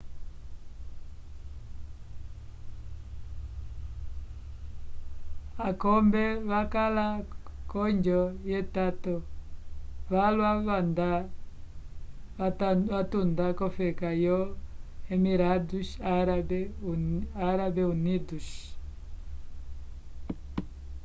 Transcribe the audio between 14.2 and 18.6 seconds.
yo emirados árabe unidos